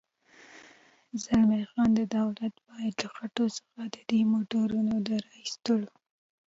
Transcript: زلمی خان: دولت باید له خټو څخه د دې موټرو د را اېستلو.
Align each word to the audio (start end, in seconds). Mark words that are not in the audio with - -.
زلمی 1.23 1.63
خان: 1.71 1.89
دولت 2.17 2.53
باید 2.67 2.93
له 3.01 3.07
خټو 3.15 3.45
څخه 3.57 3.81
د 3.93 3.95
دې 4.09 4.21
موټرو 4.31 4.83
د 5.07 5.09
را 5.23 5.31
اېستلو. 5.43 5.89